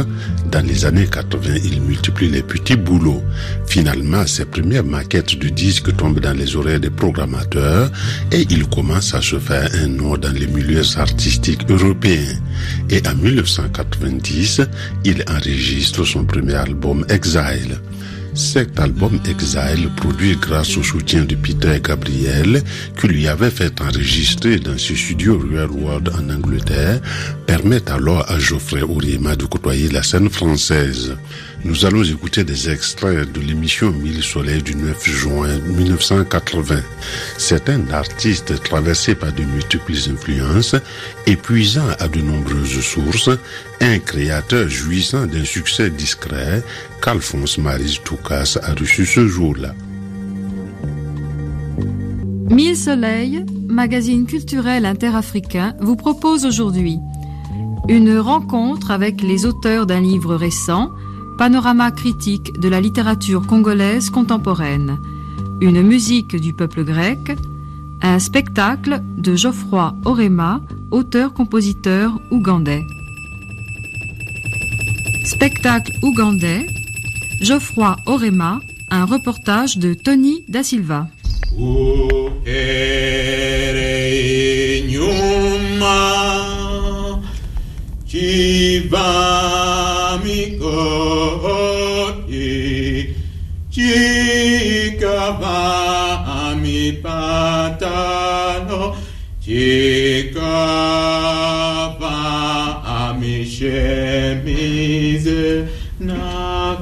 [0.50, 3.22] dans les années 80, il multiplie les petits boulots.
[3.68, 7.92] Finalement, ses premières maquettes de disques tombent dans les oreilles des programmateurs
[8.32, 12.40] et il commence à se faire un nom dans les milieux artistiques européens.
[12.90, 14.62] Et en 1990,
[15.04, 17.78] il enregistre son premier album Exile.
[18.38, 22.62] Cet album Exile, produit grâce au soutien de Peter Gabriel,
[22.96, 27.02] qui lui avait fait enregistrer dans ses studios Real World en Angleterre,
[27.48, 31.18] permet alors à Geoffrey Oriema de côtoyer la scène française.
[31.64, 36.82] Nous allons écouter des extraits de l'émission Mille Soleils du 9 juin 1980.
[37.38, 40.76] C'est un artiste traversé par de multiples influences,
[41.26, 43.32] épuisant à de nombreuses sources,
[43.82, 46.64] un créateur jouissant d'un succès discret
[47.02, 49.74] qu'Alphonse Marie Toukas a reçu ce jour-là.
[52.50, 57.00] Mille Soleils, magazine culturel interafricain, vous propose aujourd'hui
[57.90, 60.92] une rencontre avec les auteurs d'un livre récent,
[61.38, 64.98] Panorama critique de la littérature congolaise contemporaine,
[65.62, 67.38] une musique du peuple grec,
[68.02, 72.88] un spectacle de Geoffroy Orema, auteur-compositeur ougandais.
[75.26, 76.66] Spectacle ougandais,
[77.40, 81.08] Geoffroy Orema, un reportage de Tony Da Silva.
[88.08, 89.10] Shiva
[90.24, 91.68] Mikoti
[93.70, 95.12] Chikavami
[97.02, 98.96] Patano
[99.42, 100.38] Chikavami
[103.54, 105.42] Shemize
[106.00, 106.80] Nakaluvate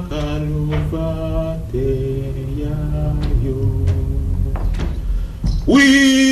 [2.60, 3.58] Yayo.
[5.66, 6.25] We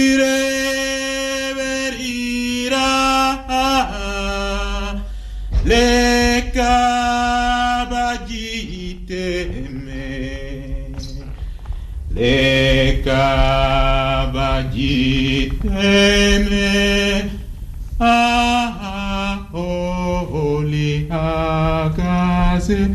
[15.65, 17.31] eme
[18.01, 22.91] a oli agaze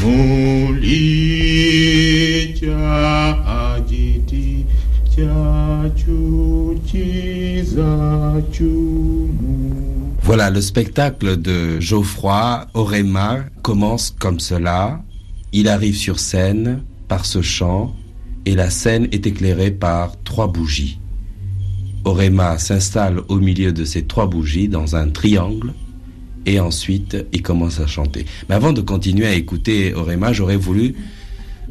[0.00, 1.04] muli
[2.60, 4.48] chajiti
[5.14, 6.20] chachu
[6.86, 8.20] chizachumu
[10.22, 15.02] Voilà, le spectacle de Geoffroy Orema commence comme cela.
[15.52, 17.96] Il arrive sur scène par ce chant
[18.46, 21.00] et la scène est éclairée par trois bougies.
[22.04, 25.72] Orema s'installe au milieu de ces trois bougies dans un triangle
[26.46, 28.24] et ensuite il commence à chanter.
[28.48, 30.94] Mais avant de continuer à écouter Orema, j'aurais voulu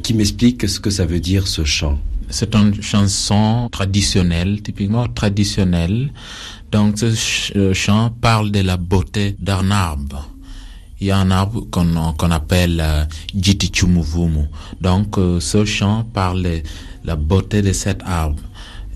[0.02, 1.98] qu'il m'explique ce que ça veut dire ce chant.
[2.28, 6.12] C'est une chanson traditionnelle, typiquement traditionnelle.
[6.70, 10.28] Donc ce euh, chant parle de la beauté d'un arbre.
[11.00, 14.44] Il y a un arbre qu'on appelle euh, Jiti Chumuvumu.
[14.80, 16.62] Donc euh, ce chant parle de
[17.04, 18.40] la beauté de cet arbre.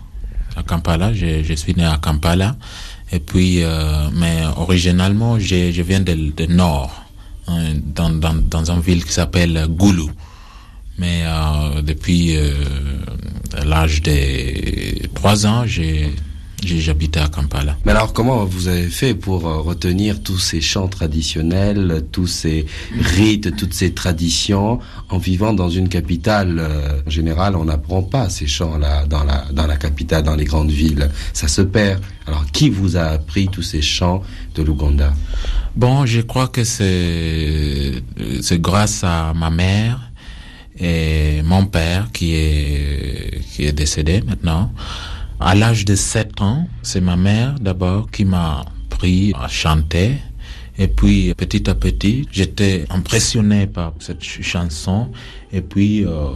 [0.54, 2.58] À Kampala, je, je suis né à Kampala.
[3.12, 7.04] Et puis, euh, mais originalement, je, viens de, de nord,
[7.46, 10.10] hein, dans, dans, dans une ville qui s'appelle Goulou.
[10.98, 12.54] Mais euh, depuis euh,
[13.64, 16.10] l'âge de trois ans, j'ai j'ai-
[16.64, 17.76] j'habitais à Kampala.
[17.84, 22.66] Mais alors, comment vous avez fait pour euh, retenir tous ces chants traditionnels, tous ces
[22.98, 28.28] rites, toutes ces traditions, en vivant dans une capitale euh, En général, on n'apprend pas
[28.28, 31.10] ces chants-là dans la, dans la capitale, dans les grandes villes.
[31.32, 32.02] Ça se perd.
[32.26, 34.22] Alors, qui vous a appris tous ces chants
[34.54, 35.12] de l'Ouganda?
[35.74, 38.02] Bon, je crois que c'est
[38.40, 40.10] c'est grâce à ma mère
[40.78, 44.72] et mon père qui est qui est décédé maintenant.
[45.44, 50.14] À l'âge de 7 ans, c'est ma mère d'abord qui m'a appris à chanter.
[50.78, 55.08] Et puis petit à petit, j'étais impressionné par cette ch- chanson.
[55.52, 56.28] Et puis euh,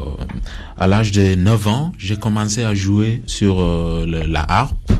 [0.76, 4.92] à l'âge de 9 ans, j'ai commencé à jouer sur euh, la harpe.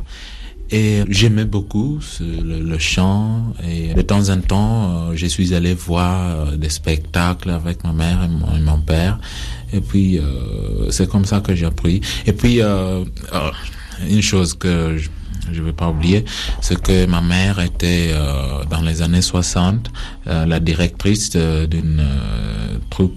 [0.71, 3.55] Et j'aimais beaucoup le, chant.
[3.69, 7.93] Et de temps en temps, euh, je suis allé voir euh, des spectacles avec ma
[7.93, 9.19] mère et mon, et mon père.
[9.73, 10.21] Et puis,
[10.91, 12.01] c'est comme ça que j'ai appris.
[12.25, 12.61] Et puis,
[14.09, 14.99] une chose que
[15.53, 16.25] je vais pas oublier,
[16.61, 19.91] c'est que ma mère était euh, dans les années 60
[20.27, 23.15] euh, la directrice d'une euh, troupe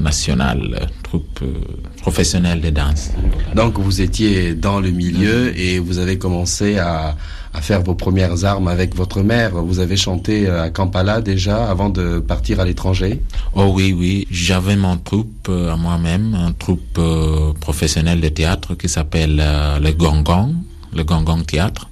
[0.00, 1.52] nationale, euh, troupe euh,
[2.00, 3.10] professionnelle de danse.
[3.54, 7.16] Donc, vous étiez dans le milieu et vous avez commencé à,
[7.54, 9.52] à faire vos premières armes avec votre mère.
[9.54, 13.22] Vous avez chanté à Kampala déjà avant de partir à l'étranger?
[13.54, 18.74] Oh oui, oui, j'avais mon troupe euh, à moi-même, un troupe euh, professionnel de théâtre
[18.74, 20.54] qui s'appelle euh, le Gongong,
[20.94, 21.88] le Gongong Théâtre.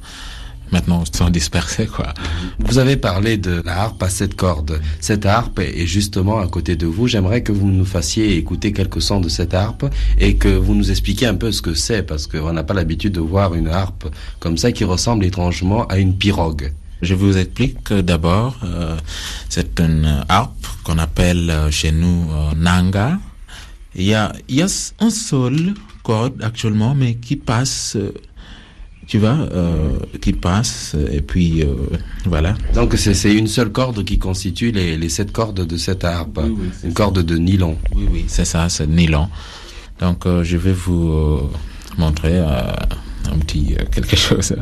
[0.72, 2.14] Maintenant, sont dispersés, quoi.
[2.58, 4.80] Vous avez parlé de la harpe à sept cordes.
[5.00, 7.08] Cette harpe est justement à côté de vous.
[7.08, 9.84] J'aimerais que vous nous fassiez écouter quelques sons de cette harpe
[10.18, 13.12] et que vous nous expliquiez un peu ce que c'est parce qu'on n'a pas l'habitude
[13.12, 14.06] de voir une harpe
[14.38, 16.72] comme ça qui ressemble étrangement à une pirogue.
[17.02, 18.96] Je vous explique que d'abord, euh,
[19.48, 23.18] c'est une harpe qu'on appelle euh, chez nous euh, Nanga.
[23.94, 24.68] Il y a, il y a
[25.00, 28.12] un seul corde actuellement, mais qui passe, euh,
[29.11, 31.74] tu vois, euh, qui passe, et puis euh,
[32.26, 32.54] voilà.
[32.74, 36.38] Donc c'est c'est une seule corde qui constitue les, les sept cordes de cette harpe,
[36.84, 37.76] une corde de nylon.
[37.96, 39.28] Oui, oui, c'est ça, c'est nylon.
[39.98, 41.50] Donc euh, je vais vous euh,
[41.98, 42.72] montrer euh,
[43.32, 44.54] un petit euh, quelque chose.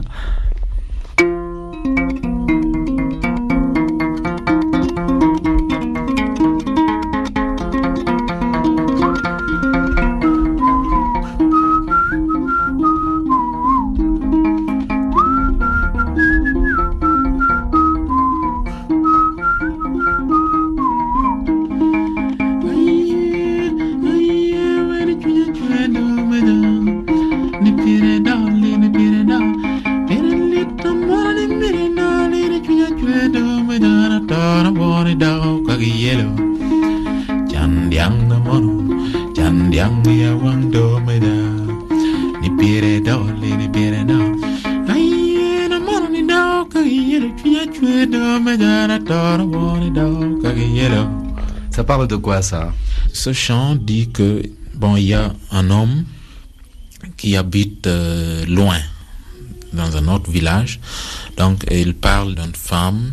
[53.12, 54.42] Ce chant dit que
[54.74, 56.04] bon, il y a un homme
[57.16, 58.78] qui habite euh, loin,
[59.72, 60.80] dans un autre village.
[61.36, 63.12] Donc, il parle d'une femme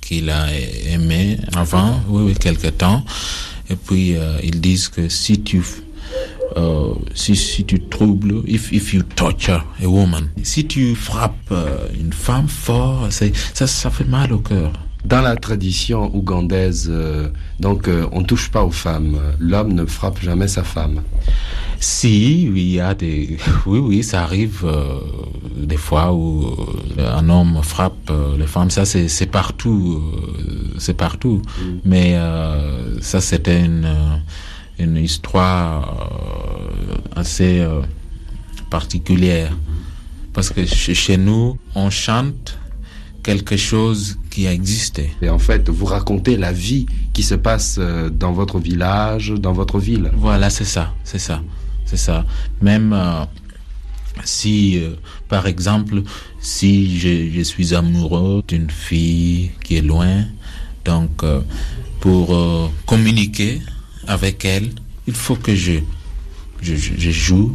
[0.00, 0.46] qu'il a
[0.88, 3.04] aimée avant, oui, oui, quelque temps.
[3.68, 5.62] Et puis, euh, ils disent que si tu,
[6.56, 11.88] euh, si, si tu troubles, if, if you torture a woman, si tu frappes euh,
[11.98, 14.72] une femme fort, ça, ça fait mal au cœur.
[15.06, 17.28] Dans la tradition ougandaise, euh,
[17.60, 19.16] donc euh, on touche pas aux femmes.
[19.38, 21.02] L'homme ne frappe jamais sa femme.
[21.78, 23.36] Si, oui, il y a des,
[23.66, 24.98] oui, oui, ça arrive euh,
[25.56, 26.56] des fois où
[26.98, 28.70] un homme frappe les femmes.
[28.70, 30.02] Ça, c'est, partout,
[30.78, 31.40] c'est partout.
[31.84, 33.88] Mais euh, ça, c'était une,
[34.80, 36.10] une histoire
[37.14, 37.64] assez
[38.70, 39.52] particulière
[40.32, 42.58] parce que chez nous, on chante
[43.26, 45.10] quelque chose qui a existé.
[45.20, 49.52] Et en fait, vous racontez la vie qui se passe euh, dans votre village, dans
[49.52, 50.10] votre ville.
[50.16, 51.42] Voilà, c'est ça, c'est ça,
[51.86, 52.24] c'est ça.
[52.62, 53.24] Même euh,
[54.24, 54.94] si, euh,
[55.28, 56.02] par exemple,
[56.40, 60.24] si je, je suis amoureux d'une fille qui est loin,
[60.84, 61.40] donc euh,
[62.00, 62.24] pour
[62.86, 63.60] communiquer
[64.06, 64.70] avec elle,
[65.08, 65.78] il faut que je,
[66.62, 67.52] je- je joue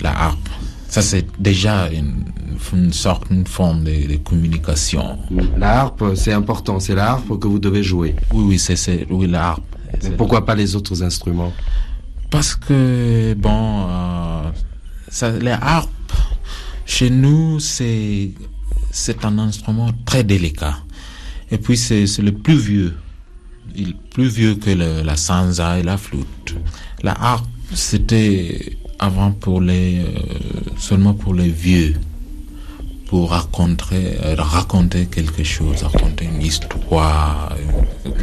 [0.00, 0.48] la harpe.
[0.88, 2.24] Ça, c'est déjà une,
[2.72, 5.18] une sorte, une forme de, de communication.
[5.56, 6.80] La harpe, c'est important.
[6.80, 8.14] C'est la harpe que vous devez jouer.
[8.32, 9.64] Oui, oui, c'est, c'est oui, la harpe.
[10.02, 11.52] Mais pourquoi pas les autres instruments?
[12.30, 14.50] Parce que, bon, euh,
[15.08, 16.12] ça, les harpes,
[16.84, 18.30] chez nous, c'est,
[18.90, 20.76] c'est un instrument très délicat.
[21.50, 22.94] Et puis, c'est, c'est le plus vieux.
[23.74, 26.54] Il, plus vieux que le- la sansa et la flûte.
[27.02, 30.04] La harpe, c'était avant pour les, euh,
[30.78, 31.94] seulement pour les vieux.
[33.08, 37.56] Pour raconter, euh, raconter quelque chose, raconter une histoire.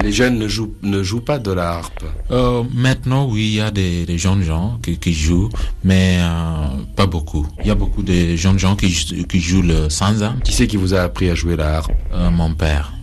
[0.04, 2.04] Les jeunes ne jouent, ne jouent pas de la harpe.
[2.30, 5.50] Euh, maintenant, oui, il y a des, des jeunes gens qui, qui jouent,
[5.84, 7.48] mais euh, pas beaucoup.
[7.62, 10.36] Il y a beaucoup de jeunes gens qui, jou- qui jouent le sansa.
[10.44, 11.92] Qui c'est qui vous a appris à jouer la harpe?
[12.14, 12.94] Euh, Mon père.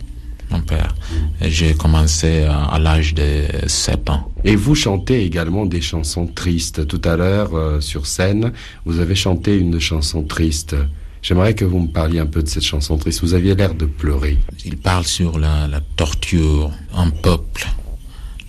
[0.51, 0.95] Mon père.
[1.41, 4.31] J'ai commencé à, l'âge de 7 ans.
[4.45, 6.87] Et vous chantez également des chansons tristes.
[6.87, 8.53] Tout à l'heure, sur scène,
[8.85, 10.75] vous avez chanté une chanson triste.
[11.23, 13.21] J'aimerais que vous me parliez un peu de cette chanson triste.
[13.21, 14.37] Vous aviez l'air de pleurer.
[14.65, 17.65] Il parle sur la, la torture, un peuple.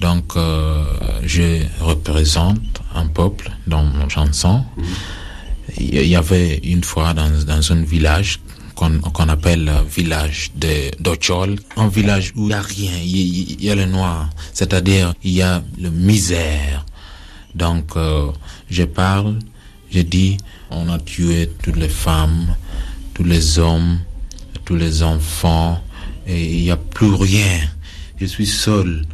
[0.00, 0.84] Donc, euh,
[1.22, 2.58] je représente
[2.92, 4.64] un peuple dans mon chanson.
[5.78, 8.40] Il y avait une fois dans, dans un village
[8.74, 10.50] qu'on qu'on appelle le village
[10.98, 15.14] d'Ochol, un village où il n'y a rien, il y, y a le noir, c'est-à-dire
[15.22, 16.84] il y a le misère.
[17.54, 18.32] Donc, euh,
[18.68, 19.38] je parle,
[19.92, 20.38] je dis,
[20.76, 22.56] on a tué toutes les femmes,
[23.14, 23.98] tous les hommes,
[24.64, 25.80] tous les enfants,
[26.26, 27.60] et il n'y a plus rien.
[28.20, 29.04] Je suis seul.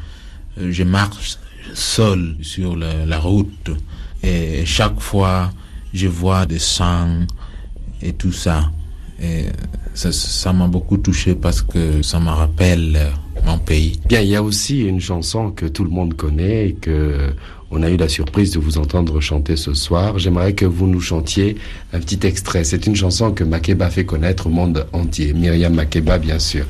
[0.59, 1.39] Euh, Je marche
[1.75, 3.71] seul sur la, route.
[4.23, 5.51] Et chaque fois,
[5.95, 7.27] je vois des sangs
[8.03, 8.71] et tout ça.
[9.23, 9.47] Et
[9.95, 13.11] ça ça m'a beaucoup touché parce que ça me rappelle euh,
[13.45, 14.01] mon pays.
[14.09, 17.33] Bien, il y a aussi une chanson que tout le monde connaît et que
[17.71, 20.18] on a eu la surprise de vous entendre chanter ce soir.
[20.18, 21.57] J'aimerais que vous nous chantiez
[21.93, 22.64] un petit extrait.
[22.64, 25.33] C'est une chanson que Makeba fait connaître au monde entier.
[25.33, 26.66] Myriam Makeba, bien sûr.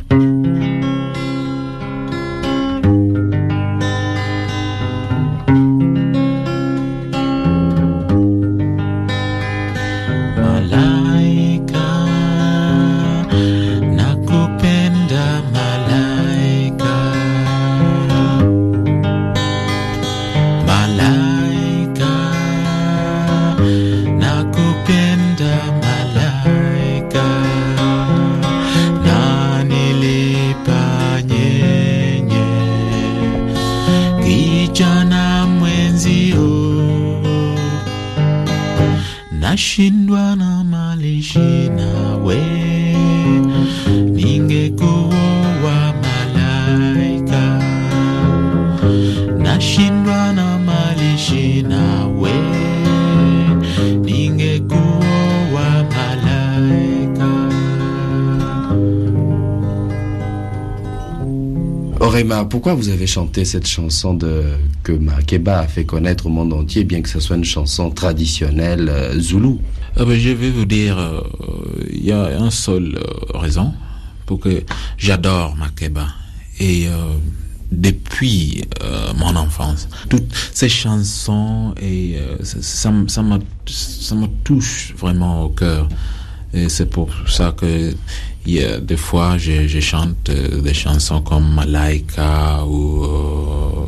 [62.75, 64.43] Vous avez chanté cette chanson de,
[64.83, 68.89] que Makeba a fait connaître au monde entier, bien que ce soit une chanson traditionnelle
[68.89, 69.61] euh, zoulou
[69.97, 71.21] Ah ben, je vais vous dire, euh,
[71.93, 73.73] il y a un seul euh, raison
[74.27, 74.63] pour que
[74.97, 76.07] j'adore Makeba.
[76.59, 76.93] Et euh,
[77.73, 84.95] depuis euh, mon enfance, toutes ces chansons, et euh, ça, ça me, ça me touche
[84.97, 85.89] vraiment au cœur.
[86.53, 87.93] Et c'est pour ça que
[88.47, 93.87] il y a des fois je, je chante euh, des chansons comme Malaika ou euh,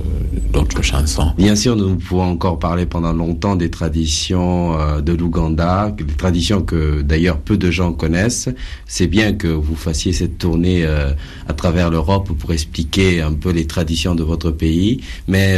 [0.52, 1.32] d'autres chansons.
[1.38, 6.62] Bien sûr, nous pouvons encore parler pendant longtemps des traditions euh, de l'Ouganda, des traditions
[6.62, 8.48] que d'ailleurs peu de gens connaissent.
[8.86, 13.66] C'est bien que vous fassiez cette tournée à travers l'Europe pour expliquer un peu les
[13.66, 15.00] traditions de votre pays.
[15.28, 15.56] Mais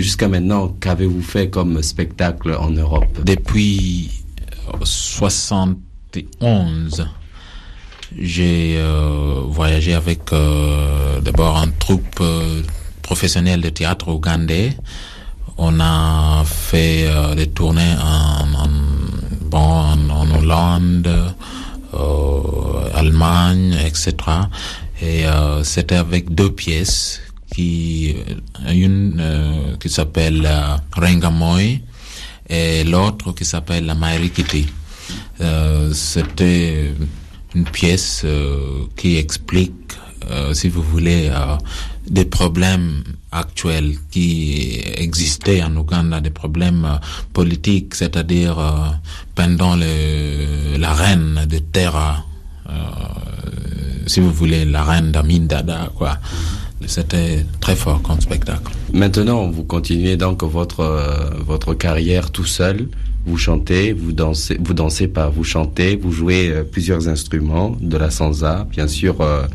[0.00, 3.20] jusqu'à maintenant, qu'avez-vous fait comme spectacle en Europe?
[3.24, 4.22] Depuis
[4.68, 7.06] euh, 71,
[8.18, 12.62] j'ai euh, voyagé avec euh, d'abord un troupe euh,
[13.02, 14.76] professionnel de théâtre ougandais.
[15.58, 18.68] On a fait euh, des tournées en, en,
[19.42, 21.34] bon, en, en Hollande,
[21.94, 24.14] euh, Allemagne, etc.
[25.00, 27.20] Et euh, c'était avec deux pièces
[27.54, 28.14] qui
[28.70, 30.48] une qui s'appelle
[30.96, 31.80] Rengamoy
[32.48, 34.66] et l'autre qui s'appelle la Mairikiti.
[35.92, 36.94] C'était
[37.54, 39.72] une pièce euh, qui explique,
[40.30, 41.56] euh, si vous voulez, euh,
[42.08, 46.96] des problèmes actuels qui existaient en Ouganda, des problèmes euh,
[47.32, 48.88] politiques, c'est-à-dire euh,
[49.34, 52.24] pendant le, la reine de Terra,
[52.68, 52.72] euh,
[54.06, 56.18] si vous voulez, la reine d'Amin Dada, quoi.
[56.86, 58.72] C'était très fort comme spectacle.
[58.92, 62.88] Maintenant, vous continuez donc votre euh, votre carrière tout seul.
[63.24, 67.96] Vous chantez, vous dansez, vous dansez pas, vous chantez, vous jouez euh, plusieurs instruments, de
[67.96, 69.46] la sansa, bien sûr euh,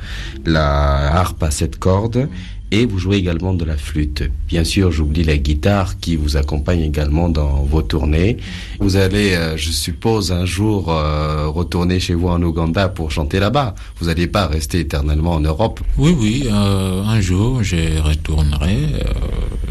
[0.45, 2.29] la harpe à sept cordes,
[2.71, 4.23] et vous jouez également de la flûte.
[4.47, 8.37] Bien sûr, j'oublie la guitare qui vous accompagne également dans vos tournées.
[8.79, 13.39] Vous allez, euh, je suppose, un jour euh, retourner chez vous en Ouganda pour chanter
[13.39, 13.75] là-bas.
[13.99, 15.79] Vous n'allez pas rester éternellement en Europe.
[15.97, 18.77] Oui, oui, euh, un jour, je retournerai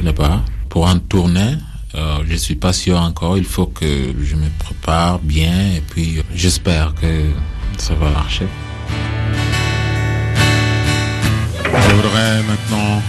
[0.02, 1.54] là-bas pour en tourner.
[1.96, 3.38] Euh, je suis pas sûr encore.
[3.38, 3.86] Il faut que
[4.22, 7.06] je me prépare bien et puis j'espère que
[7.78, 8.46] ça va marcher.
[11.76, 13.02] Je voudrais maintenant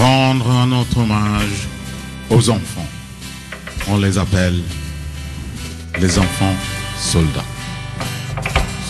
[0.00, 1.68] rendre un autre hommage
[2.30, 2.86] aux enfants.
[3.88, 4.60] On les appelle
[6.00, 6.54] les enfants
[6.98, 7.44] soldats.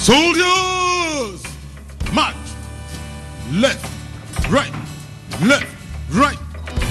[0.00, 1.40] Soldiers!
[2.12, 2.34] March!
[3.52, 3.78] Left,
[4.50, 4.72] right,
[5.44, 5.66] left,
[6.12, 6.38] right,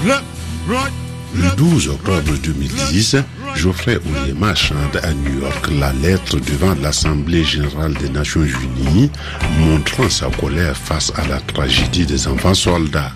[0.04, 0.24] left,
[0.68, 0.92] right.
[1.34, 3.16] Le 12 octobre 2010,
[3.56, 9.10] Geoffrey Ouyema chante à New York la lettre devant l'Assemblée générale des Nations unies,
[9.60, 13.12] montrant sa colère face à la tragédie des enfants soldats.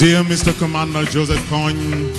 [0.00, 0.52] Dear Mr.
[0.58, 2.10] Commander Joseph Coyne,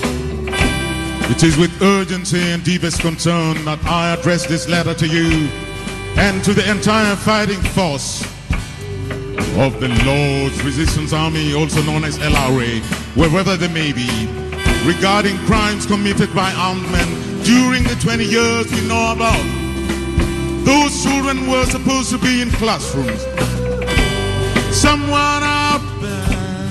[1.29, 5.49] it is with urgency and deepest concern that I address this letter to you
[6.15, 8.23] and to the entire fighting force
[9.59, 12.81] of the Lord's Resistance Army, also known as LRA,
[13.15, 14.09] wherever they may be,
[14.85, 17.07] regarding crimes committed by armed men
[17.43, 19.45] during the 20 years we know about.
[20.65, 23.21] Those children were supposed to be in classrooms.
[24.75, 26.69] Someone out there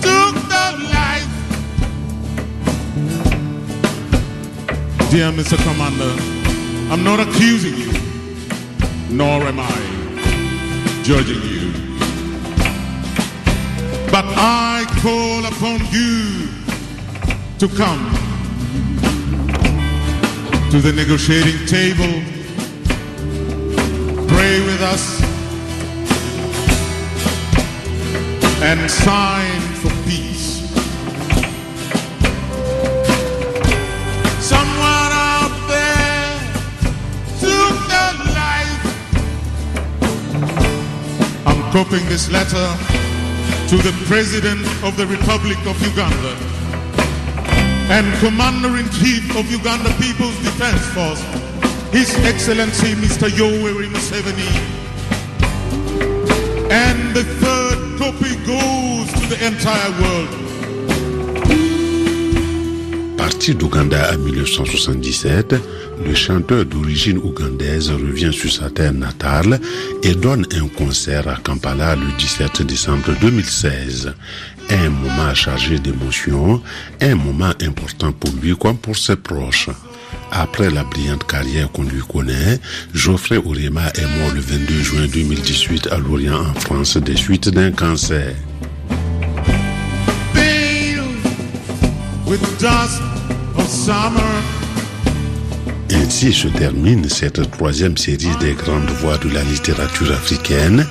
[0.00, 1.28] took their life.
[5.10, 5.56] Dear Mr.
[5.64, 6.14] Commander,
[6.90, 7.92] I'm not accusing you,
[9.10, 9.94] nor am I
[11.02, 11.53] judging you.
[14.14, 16.46] But I call upon you
[17.58, 18.14] to come
[20.70, 22.22] to the negotiating table,
[24.28, 25.20] pray with us,
[28.62, 30.62] and sign for peace.
[34.38, 36.38] Someone out there
[37.40, 38.84] took their life.
[41.48, 43.03] I'm copying this letter
[43.74, 46.36] to the President of the Republic of Uganda
[47.90, 51.20] and Commander-in-Chief of Uganda People's Defense Force,
[51.90, 53.28] His Excellency Mr.
[53.28, 54.46] Yoweri Museveni,
[56.70, 60.53] and the Third copy goes to the entire world.
[63.52, 65.54] D'Ouganda en 1977,
[66.06, 69.60] le chanteur d'origine ougandaise revient sur sa terre natale
[70.02, 74.14] et donne un concert à Kampala le 17 décembre 2016.
[74.70, 76.62] Un moment chargé d'émotions,
[77.02, 79.68] un moment important pour lui comme pour ses proches.
[80.32, 82.58] Après la brillante carrière qu'on lui connaît,
[82.94, 87.72] Geoffrey Ourema est mort le 22 juin 2018 à Lorient en France des suites d'un
[87.72, 88.34] cancer.
[93.68, 94.53] Summer.
[95.96, 100.86] Ainsi se termine cette troisième série des grandes voix de la littérature africaine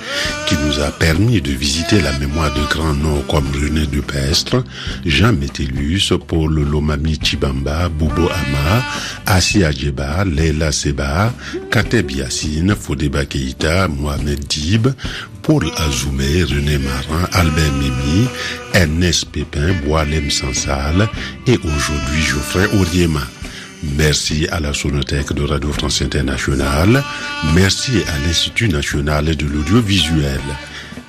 [0.46, 4.64] qui nous a permis de visiter la mémoire de grands noms comme René Dupestre,
[5.04, 8.82] Jean Métellus, Paul Lomami Chibamba, Boubo Ama,
[9.26, 11.32] Assi Adjeba, Leila Seba,
[11.70, 14.88] Kateb Yassine, Fodeba Keïta, Mohamed Dib,
[15.42, 18.26] Paul Azoumé, René Marin, Albert Mimi,
[18.72, 21.08] Ernest Pépin, Boalem Sansal
[21.46, 23.20] et aujourd'hui Geoffrey Auriema.
[23.96, 27.02] Merci à la Sonothèque de Radio France Internationale.
[27.54, 30.40] Merci à l'Institut national de l'audiovisuel.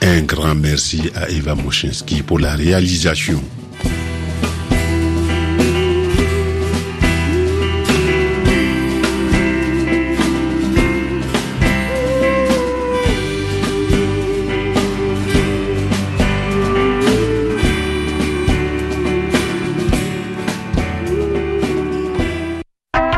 [0.02, 3.42] Un grand merci à Eva Moschinsky pour la réalisation.